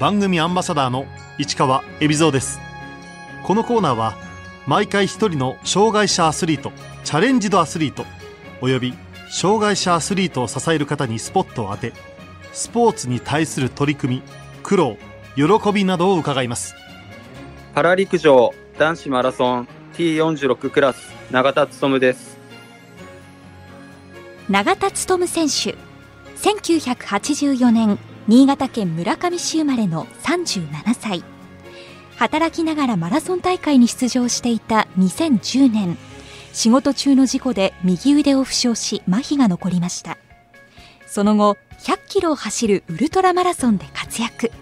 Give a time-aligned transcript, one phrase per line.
[0.00, 1.04] 番組アンバサダーの
[1.36, 2.58] 市川恵比蔵です。
[3.44, 4.16] このコーナーは
[4.66, 6.72] 毎回一人の障害者アスリート
[7.04, 8.06] チャレンジドアスリート
[8.62, 8.94] および
[9.30, 11.92] 障害者アスリートを支える方にスポットを当て
[12.54, 14.22] スポーツに対する取り組み
[14.62, 14.96] 苦労
[15.36, 16.74] 喜びなどを伺います。
[17.74, 22.38] パラ陸上男子マラソン T46 クラス永田努です。
[24.48, 25.76] 永田努選手
[26.38, 27.98] 1984年
[28.30, 31.24] 新潟県村上市生まれの37歳。
[32.14, 35.98] 働きながらマラソン大会に出場していた2010年。
[36.52, 40.16] 仕事中の事故で右腕を負傷し麻痺が残りました。
[41.08, 44.52] その後100キロを走るウルトラマラソンで活躍。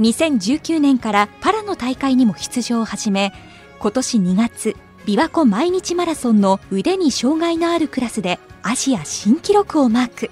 [0.00, 3.32] 2019年からパラの大会にも出場を始め
[3.78, 4.74] 今年2月
[5.06, 10.30] 琵琶湖毎日マラソンの腕に障害のあるクラスでアジア新記録をマーク。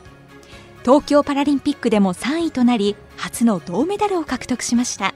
[0.84, 5.14] 東京パラリンピックでも3位となり初の銅メダルを獲得しました。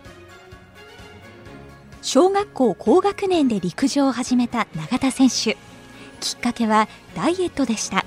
[2.03, 5.57] 小学校高学年で陸上を始めた永田選手。
[6.21, 8.05] きっかけはダイエットでした。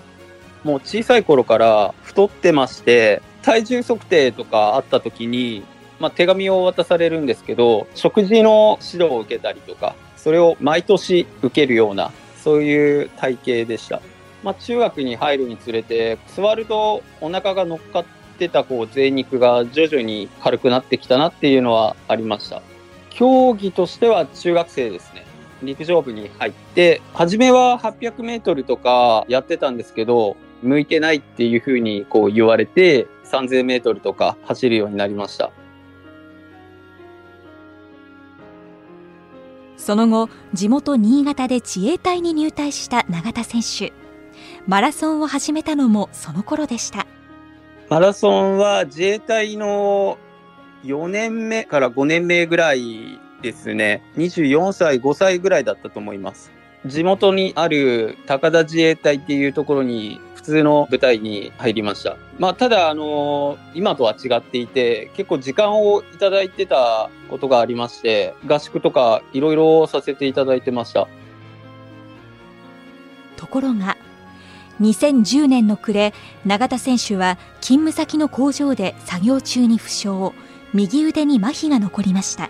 [0.63, 5.63] もう小さい頃から太ってまして体重測定とかあった時に、
[5.99, 12.11] まあ、手紙を渡されるんですけど食事の指導を受けたりとかそれを毎年受けるような
[12.43, 14.01] そういう体型でした。
[14.45, 18.05] まあ、中学に入るにつれて座るとお腹が乗っかっ
[18.37, 22.61] てたこう贅肉が徐々に軽くなってきたなっていうのはありました。
[23.09, 25.25] 競技としては中学生ですね。
[25.63, 35.51] 陸上部に入って初めは800メートルとかやってたんですけど向いてないっていうふうにこう言われて3000メートルとか走るようになりました。
[39.75, 44.04] その後地元新潟で自衛隊に入隊した永田選手。
[44.67, 47.05] マラソンを始めたのもその頃でした
[47.89, 50.17] マラソンは自衛隊の
[50.83, 56.51] 4年目から5年目ぐらいですね24歳5歳ぐらいだったと思います
[56.85, 62.17] 地元にある高田自衛隊っていうところに普通の部隊に入りました。
[62.37, 71.07] まあ、ただ、あの今とは違っていて、結構時間をいただいてたことがありまして、合宿とかいろいろさせていただいてました。
[73.35, 73.97] ところが、
[74.81, 76.13] 2010年の暮れ
[76.45, 80.09] 永田選手は勤務先の工場で作業中に負傷。
[80.73, 82.49] 右腕に麻痺が残りました。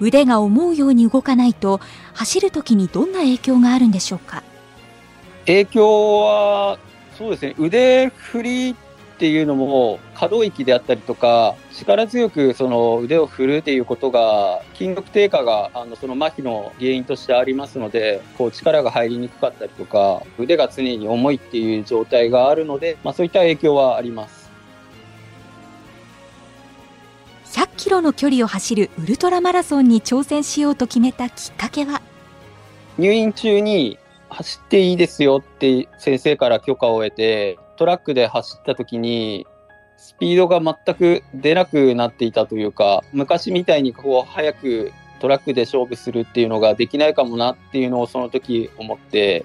[0.00, 1.80] 腕が思うように動かないと
[2.14, 4.44] 走るときにどんな影響があるんでしょうか？
[5.46, 6.78] 影響は
[7.16, 7.54] そうですね。
[7.58, 8.76] 腕振り
[9.18, 24.48] っていうのも可動域であったりとか力強くその腕を振るっていうことが筋力低下があのその麻痺の原因としてありますのでこう力が入りにくかったりとか腕が常に重いっていう状態があるので、まあ、そういった影響はあります。
[27.46, 32.02] 100キロの距離を走るウルトラマラソンに挑戦しようと決めたきっかけは？
[32.98, 33.98] 入院中に
[34.28, 39.46] 走っていいですよって先生から許可を得てトラックで走った時に、
[39.96, 49.44] スピードが全く出なくなっていたというか、昔みたいにこう早くトラックで勝負するっていうのができないかもなっていうのをその時思って、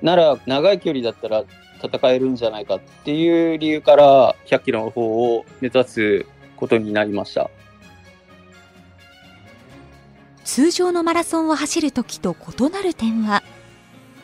[0.00, 1.44] なら長い距離だったら
[1.82, 6.26] 戦えるんじゃないかっていう理由から100キロの方を目指す
[6.56, 7.50] ことになりました。
[10.44, 13.42] 通常のマラソンを走る時と異なる点は？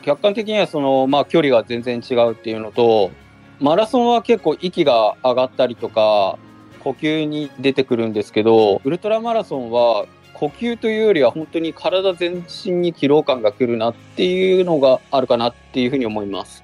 [0.01, 3.11] 客観的にはその、まあ、距離が全然違うっていうのと
[3.59, 6.37] マラソンは結構息が上がったりとか、
[6.79, 16.63] 呼吸に出てくるんですけど、ウルトラマラソンは呼吸というよりは本当に体全身に疲労感が来るなっていうのがあるかなっていうふうに思います。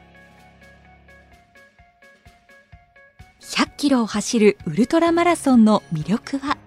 [3.42, 6.58] 100キロを走るウルトラマラソンの魅力は？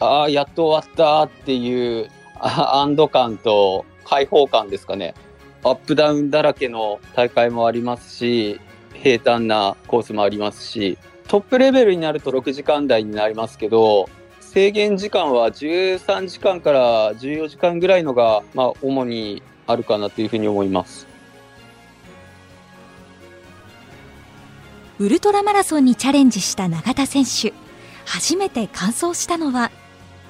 [0.00, 2.10] ああ、やっと終わったっていう
[2.40, 5.14] 安堵感と開放感ですかね。
[5.62, 8.58] アップダウンだらけの大会もありますし、
[8.94, 10.98] 平坦なコースもありますし、
[11.28, 14.08] トップレベルになると6時間台になりますけど、
[14.40, 21.06] 制限時間は13時間から14時間ぐらいのが、まあ、主にあるかなというふうに思います。
[24.98, 27.52] ウルトラマラソンにチャレンジした永田選手。
[28.04, 29.70] 初めて完走したのは？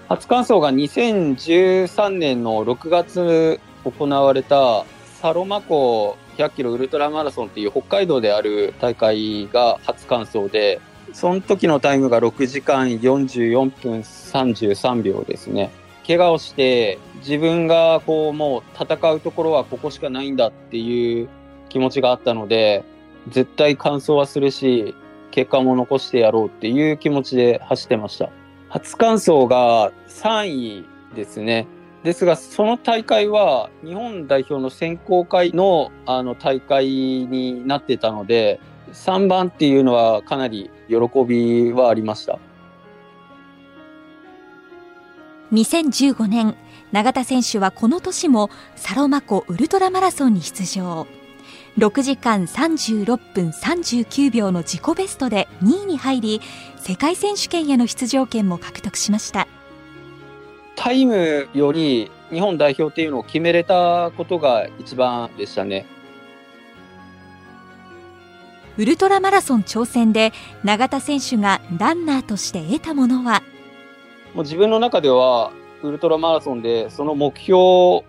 [0.08, 4.85] 初完走が2013年の6月行われた
[5.20, 10.81] サロマ湖100キロウルトラマラソンっていう北海道である大会が初完走で、
[11.12, 15.70] その時のタイムが6時間44分33秒ですね。
[16.06, 21.29] 怪我をして自分がこうもう戦うところはここしかないんだっていう
[21.69, 22.84] 気持ちがあったので、
[23.29, 24.94] 絶対完走はするし、
[25.31, 28.31] 結果も残してやろうっていう気持ちで走ってました。
[28.69, 30.84] 初完走が3位
[31.14, 31.67] ですね。
[32.04, 38.60] ですが、その大会は日本代表の選考会のあの大会になってたので、
[38.93, 42.38] 3番っていうのはかなり喜びはありました。
[45.52, 46.56] 2015年、
[46.93, 51.06] 永田選手はこの年もサロマ湖ウルトラマラソンに出場。
[51.78, 56.40] 6時間36分39秒の自己ベストで2位に入り、
[56.78, 59.46] 世界選手権への出場権も獲得しました。
[60.82, 65.87] タイムより日本代表っていうのを決めれたことが一番でしたね。
[68.76, 70.32] ウルトラマラソン挑戦で
[70.64, 73.44] 永田選手がランナーとして得たものは？
[74.34, 75.52] もう自分の中では
[75.84, 78.02] ウルトラマラソンでその目標を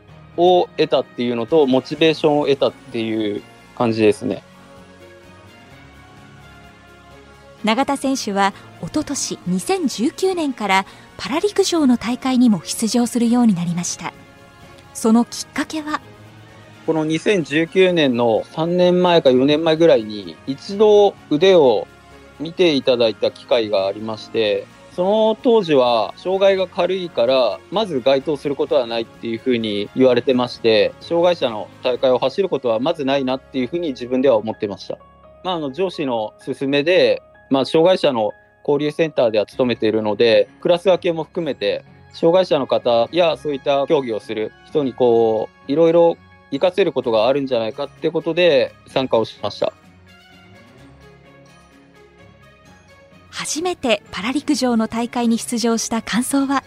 [0.76, 3.44] 得たっていうのとモチベーションを得たっていう
[3.78, 4.42] 感じですね。
[7.64, 10.86] 永田選手はおととし2019年から
[11.18, 14.14] パラ陸上の大会にも出場するようになりました
[14.94, 16.02] そのきっかけは？
[16.86, 21.88] この2019年の3年前か4年前ぐらいに一度腕を
[22.40, 34.98] 見ていただいた機会がありましてその当時は障害が軽いからまず該当することはないっていうふうに言われてまして障害者の大会を走ることはまずないなっていうふうに自分では思ってました。
[35.44, 37.22] まあ、あの上司の勧めで
[37.54, 38.32] まあ、障害者の
[38.66, 41.84] 交流センターでは勤めているので、クラス分けも含めて、
[42.14, 46.18] 障害者の方やそういった競技をする人にこう、いろいろ
[46.52, 49.74] 活かせることがあるんじゃないかってことで参加をしました。
[53.32, 56.64] 初めてパラ陸上の大会に出場した感想は？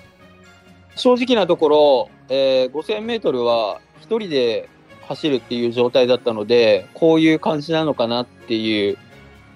[0.97, 4.69] 正直なところ、えー、5000メートルは一人で
[5.03, 8.99] 走るっていう状態だったので、こういう感じなのかなっていう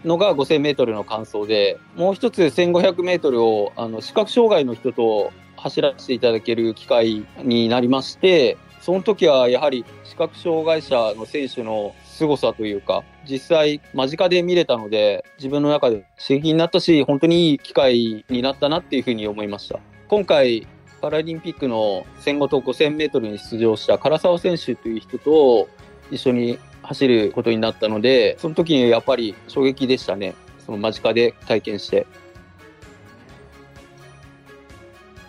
[0.05, 19.81] のが5000メートルの完走で、もう一つ1500メートルをあの視覚障害の人と走らせていただける機会になりまして、その時はやはり視覚障害者の選手の凄さというか、実際間近で見れたので、自分の中で刺激になったし、本当にいい機会になったなっていうふうに思いました。
[20.09, 20.67] 今回、
[21.01, 25.69] パラリンピックの1500と5000メートルに出場した唐沢選手という人と
[26.11, 26.59] 一緒に
[26.91, 30.35] 走ることになったので、その時にやっぱり衝撃でしたね。
[30.67, 32.05] その間近で体験して。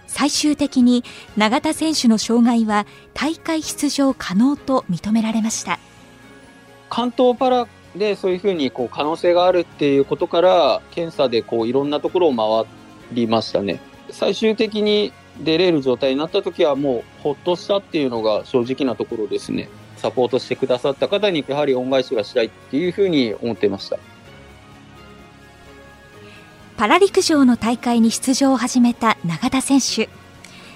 [0.08, 1.04] 最終的に
[1.38, 5.80] 永田選手の障害は大会出場可能と認められました
[6.90, 12.72] 関東パラでそういうふうにこう可能性があるっていうことから検査でこういろんなところを回
[13.14, 13.80] りましたね
[14.12, 19.70] 最終的に出れる状態になった時はもうほっとしたっていうのが正直なところですね
[20.02, 23.98] サポートしてくださった方にやはり恩返しがしたいっていうふうに思っていました。
[26.78, 30.10] パラ陸上の大会に出場を始めた永田選手。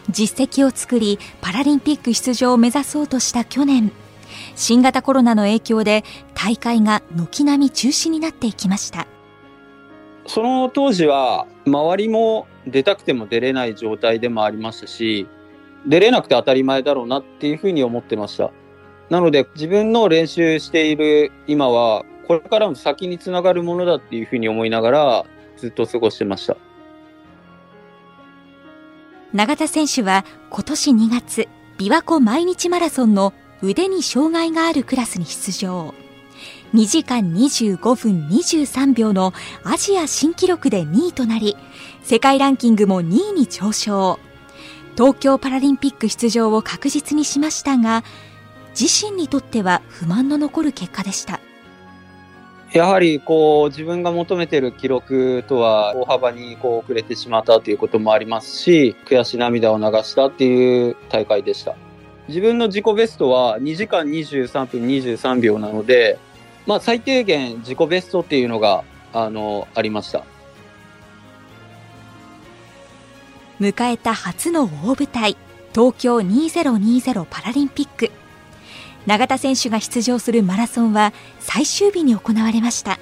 [0.09, 3.91] 実績を作りパラリンピック出場を目指そうとした去年。
[4.55, 9.07] 新型コロナの影響で大会が軒並み中止になっていきました。
[10.27, 15.27] その当時は周りも出たくても出れない状態でもありましたし
[15.87, 18.51] 出れなくて当たり前だろうなっていうふうに思ってました
[19.09, 25.25] なので自分の練習している今はこれからも先につながるものだっていうふうに思いながら
[25.57, 26.57] ずっと過ごしてました。
[29.33, 31.47] 永田選手は今年2月、
[31.77, 35.93] 琵琶湖毎日マラソンの腕に障害があるクラスに出場。
[36.73, 39.33] 2時間25分23秒の
[39.63, 41.55] アジア新記録で2位となり、
[42.03, 44.19] 世界ランキングも2位に上昇。
[44.95, 48.03] 東京パラリンピック出場を確実にしましたが、
[48.79, 51.39] 自身にとっては不満の残る結果でした。
[52.73, 61.77] やはりこう自分が求めてる記録とは大幅にこう遅れてしまったということもありますし、悔し涙を流したっていう大会でした。
[62.27, 66.19] 自分の自己ベストは2時間23分23秒なので、
[66.65, 70.25] まあ最低限自己ベストっていうのが、あの、ありました。
[73.61, 75.37] 迎えた初の大舞台、
[75.73, 78.11] 東京2020パラリンピック。
[79.05, 82.99] 永田選手が出場するマラソンは最終日に行われました。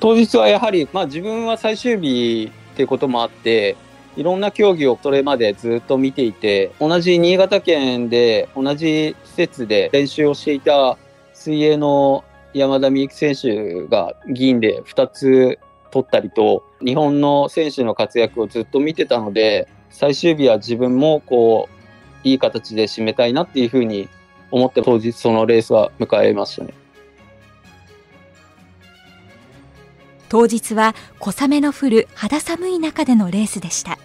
[0.00, 3.76] 当日はやはり、まあ、自分は最終日っていうこともあって
[4.16, 10.98] いろんな競技をそれまでずっと見ていて同じ新潟県で同じ施設で練習をしていた
[11.32, 12.24] 水泳の
[12.54, 15.58] 山田美幸選手が銀で2つ
[15.90, 21.68] 取ったりと日本の選手の活躍をずっと見てたので最終日は自分もこ
[22.24, 24.08] ういい形で締めたいなっていうふうに
[24.52, 26.74] 思って当日そのレースは迎えましたね。
[30.28, 33.98] 当日は小雨の降る肌寒い中でのレースでした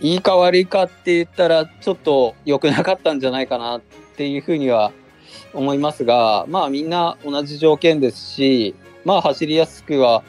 [0.00, 3.80] いいか悪いかって言ったらちょっと良くなかったんじゃないかなっ
[4.16, 4.92] ていうふうには
[5.52, 10.22] 思いますがまあみんな同じ条件ですしまあ走りやすくは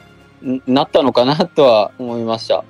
[0.66, 2.64] なったのかなとは思いました。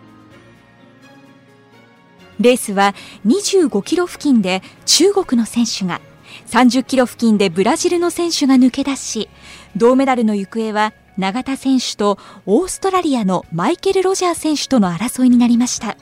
[2.39, 2.95] レースは
[3.27, 6.01] 25キロ付近で中国の選手が、
[6.49, 9.29] 30キロ付近でブラジルの選手が抜け出し、
[9.77, 15.97] 銅メダルの行方は永田選手とオーストラリアのマイケル・ロジャー選手との争いになりました。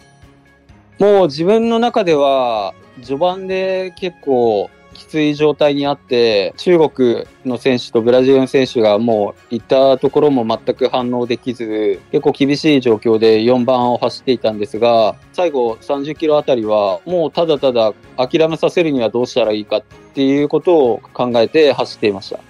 [0.99, 19.83] もう自分の中では序盤で結構きつい状態にあって、中国の選手とブラジルの選手がもう行ったところも全く反応できず、結構厳しい状況で4番を走っていたんですが、最後30キロあたりはもうただただ諦めさせるにはどうしたらいいかっ
[20.15, 22.41] ていうことを考えて走っていました。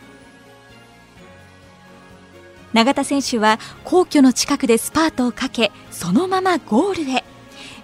[2.75, 7.25] 永田選手は皇居の近くでスパートをかけ、そのままゴールへ。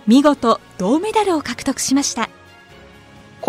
[0.07, 2.29] 見事銅メダルを獲得しました。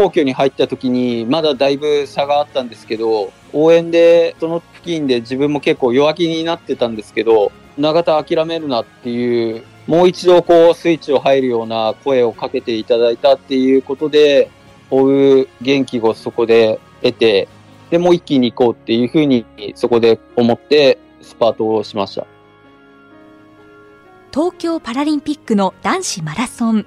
[0.01, 14.49] 皇居に入った時にまだだいぶ差があったんですけど応援でその付近で自分も結構弱気になってたんですけど永田諦めるなっていうもう一度こうスイッチを入るような声をかけていただいたっていうことで
[14.89, 17.47] 追う元気をそこで得て
[17.91, 22.25] でもう一気に行こうっていうふうにそこで思ってスパートをしました。
[24.33, 26.85] 東京パラリンピックの男子マラソン。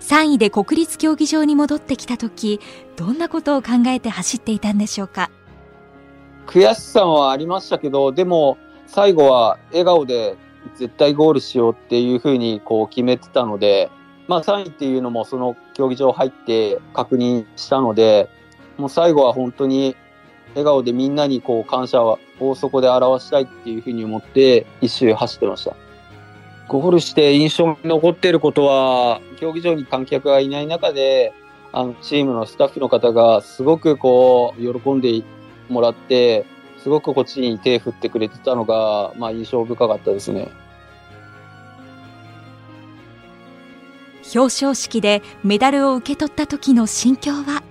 [0.00, 2.60] 3位で国立競技場に戻ってきた時
[2.96, 5.30] どんなことを考えて走っていたんでしょうか？
[6.46, 10.36] 悔しさはありましたけどでも最後は笑顔で
[10.74, 13.90] 絶対ゴールしようっていうふうにこう決めてたので、
[14.28, 18.28] まあ、3位っていうのもその競技場入って確認したので
[18.76, 19.96] もう最後は本当に
[20.50, 22.18] 笑顔でみんなにこう感謝を
[22.54, 25.74] そこで表したいっていうふうに思って一周走ってました。
[26.68, 31.34] ゴールして印象に残っていることは、競技場に観客がいない中で、
[31.72, 35.22] あの、チームのスタッフの方がすごくこう、喜んで
[35.68, 36.46] もらって、
[36.82, 40.48] すごくこっちに手振ってくれてたのが、まあ印象深かったですね。
[44.34, 47.62] 表彰式でメダルを受け取った時の心境は？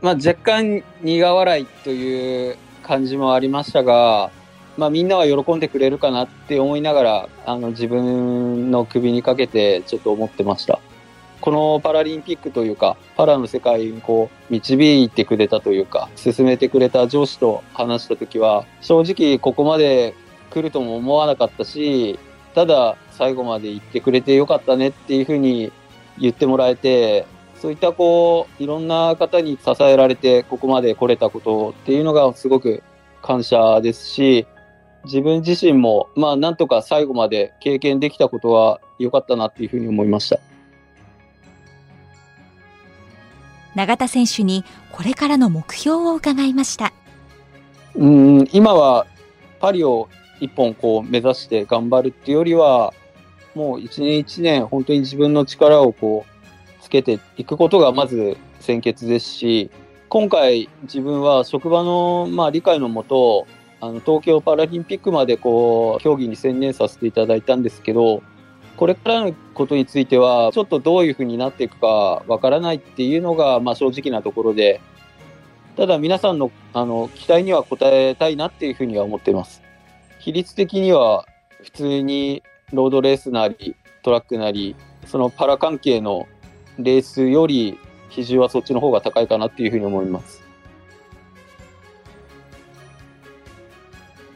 [0.00, 4.30] まあ若干苦笑いという感じもありましたが、
[4.76, 10.80] まあ、みんなは喜んでくれるかなって思いながら、あの、自分の首にかけてちょっと思ってました。
[11.40, 20.14] このパラリンピックというか、パラの世界にこう、導いてくれたというか、進めてくれた上司と話したときは、正直ここまで
[20.50, 22.18] 来るとも思わなかったし、
[22.54, 25.72] ただ最後まで行ってくれてよかったねっていうふうに
[26.18, 27.26] 言ってもらえて、
[27.60, 32.82] そういったこう、いろんな方に支えられてここまで来れたことっていうのがすごく
[33.22, 34.46] 感謝ですし、
[35.06, 40.38] 自分自身も、まあ、なんとか最後まで経験できたことは良かったなっていうふうに思いました。
[43.74, 46.92] 永田選手にこれからの目標を伺いました。
[47.94, 49.06] うん、今は
[49.60, 50.08] パリを
[50.40, 52.92] 一本こう目指して頑張るっていうよりは、
[53.54, 59.70] もう一年一年本当に自分の力をこうつけていくことがまず先決ですし、
[60.08, 63.46] 今回自分は職場のまあ理解のもと、
[63.80, 68.22] あの東京パラリンピックまでこう競技に専念させていただいたんですけど、
[68.76, 74.80] これからのことについては、ちょっとどういうふうになっていくかわからないっていうのが、まあ、正直なところで、
[75.76, 79.62] ただ皆さんのあの期待には応えたいなっていうふうには思ってます。
[80.20, 81.26] 比率的には
[81.62, 82.42] 普通に
[82.72, 84.74] ロードレースなりトラックなり、
[85.06, 86.26] そのパラ関係の
[86.78, 87.78] レースより
[88.08, 90.45] 比重はそっちの方が高いかなっていうふうに思います。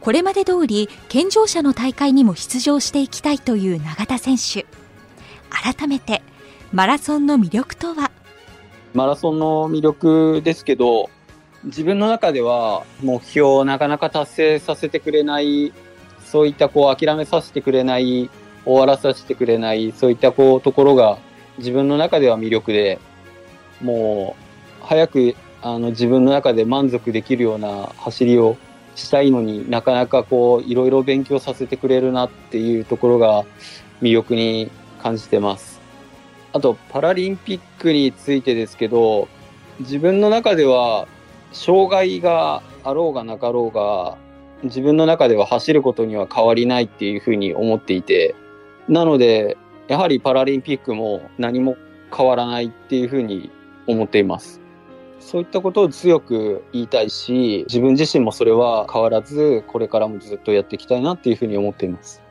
[0.01, 4.65] これまで通り健常者の大会にも出場していきたいという永田選手。
[5.51, 6.23] 改めて
[6.73, 8.11] マラソンの魅力とは？
[8.95, 11.11] マラソンの魅力ですけど
[11.65, 15.73] 自分の中では目標をなかなか達成させてくれない
[16.25, 18.31] そういったこう諦めさせてくれない
[18.65, 21.19] 終わらさせてくれないそういったこうところが
[21.59, 22.99] 自分の中では魅力で
[23.83, 24.37] も
[24.81, 28.57] う早くあの自分の中で満足できるような走りを
[29.01, 33.45] したいのになかなかこういろいろ勉強させてくれるなっていうところが
[34.03, 34.71] 魅力に
[35.03, 35.81] 感じてます。
[36.53, 39.29] あとパラリンピックについてですけど
[39.81, 41.07] 自分の中では
[41.53, 44.17] 障害があろうがなかろうが
[44.65, 48.35] 自分の中では走ることには変わりないっていうふうに思っていて
[48.89, 49.57] なので
[49.89, 51.77] やはりパラリンピックも何も
[52.15, 53.51] 変わらないっていうふうに
[53.87, 54.61] 思っています。
[55.21, 62.23] そういったことを強く言いたいし、自分自身もそれは変わらず、これからもずっとやっていきたいなっていうふうに思っています。